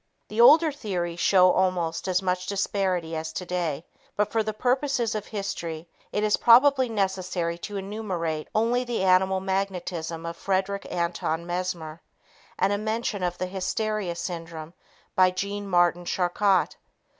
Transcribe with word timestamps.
The 0.29 0.41
older 0.41 0.71
theories 0.71 1.19
show 1.19 1.51
almost 1.51 2.07
as 2.07 2.23
much 2.23 2.47
disparity 2.47 3.15
as 3.15 3.31
today, 3.31 3.85
but 4.15 4.31
for 4.31 4.41
the 4.41 4.51
purposes 4.51 5.13
of 5.13 5.27
history 5.27 5.87
it 6.11 6.23
is 6.23 6.37
probably 6.37 6.89
necessary 6.89 7.55
to 7.59 7.77
enumerate 7.77 8.47
only 8.55 8.83
the 8.83 9.03
"animal 9.03 9.39
magnetism" 9.41 10.25
of 10.25 10.35
Frederick 10.37 10.87
Anton 10.91 11.45
Mesmer, 11.45 12.01
and 12.57 12.73
a 12.73 12.79
mention 12.79 13.21
of 13.21 13.37
the 13.37 13.45
"hysteria 13.45 14.15
syndrome" 14.15 14.73
of 15.15 15.35
Jean 15.35 15.69
Martin 15.69 16.05
Charcot. 16.05 16.77